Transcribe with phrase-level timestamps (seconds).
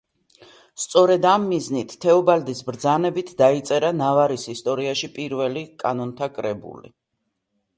[0.83, 6.93] სწორედ ამ მიზნით, თეობალდის ბრძანებით დაიწერა ნავარის ისტორიაში პირველი კანონთა კრებული.